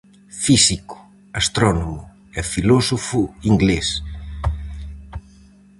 Físico, 0.43 0.95
astrónomo 1.41 1.99
e 2.39 2.41
filósofo 2.53 3.21
inglés. 3.51 3.87